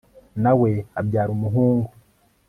na 0.43 0.51
we 0.59 0.71
abyara 0.99 1.29
umuhungu 1.37 1.91